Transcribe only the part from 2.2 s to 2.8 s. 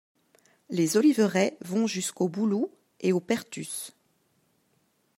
Boulou